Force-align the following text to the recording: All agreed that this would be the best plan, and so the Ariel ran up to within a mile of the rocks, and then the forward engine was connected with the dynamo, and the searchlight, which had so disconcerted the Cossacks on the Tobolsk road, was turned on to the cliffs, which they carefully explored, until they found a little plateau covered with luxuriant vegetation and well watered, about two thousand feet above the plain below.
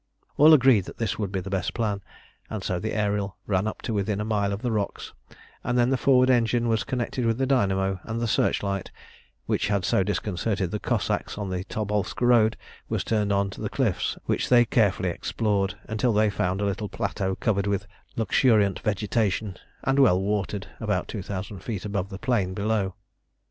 All 0.35 0.51
agreed 0.55 0.85
that 0.85 0.97
this 0.97 1.19
would 1.19 1.31
be 1.31 1.41
the 1.41 1.51
best 1.51 1.75
plan, 1.75 2.01
and 2.49 2.63
so 2.63 2.79
the 2.79 2.91
Ariel 2.95 3.37
ran 3.45 3.67
up 3.67 3.83
to 3.83 3.93
within 3.93 4.19
a 4.19 4.25
mile 4.25 4.51
of 4.51 4.63
the 4.63 4.71
rocks, 4.71 5.13
and 5.63 5.77
then 5.77 5.91
the 5.91 5.95
forward 5.95 6.27
engine 6.31 6.67
was 6.67 6.83
connected 6.83 7.23
with 7.23 7.37
the 7.37 7.45
dynamo, 7.45 7.99
and 8.03 8.19
the 8.19 8.27
searchlight, 8.27 8.89
which 9.45 9.67
had 9.67 9.85
so 9.85 10.01
disconcerted 10.01 10.71
the 10.71 10.79
Cossacks 10.79 11.37
on 11.37 11.51
the 11.51 11.63
Tobolsk 11.65 12.19
road, 12.19 12.57
was 12.89 13.03
turned 13.03 13.31
on 13.31 13.51
to 13.51 13.61
the 13.61 13.69
cliffs, 13.69 14.17
which 14.25 14.49
they 14.49 14.65
carefully 14.65 15.09
explored, 15.09 15.75
until 15.83 16.13
they 16.13 16.31
found 16.31 16.61
a 16.61 16.65
little 16.65 16.89
plateau 16.89 17.35
covered 17.35 17.67
with 17.67 17.85
luxuriant 18.15 18.79
vegetation 18.79 19.55
and 19.83 19.99
well 19.99 20.19
watered, 20.19 20.65
about 20.79 21.07
two 21.09 21.21
thousand 21.21 21.59
feet 21.59 21.85
above 21.85 22.09
the 22.09 22.17
plain 22.17 22.55
below. 22.55 22.95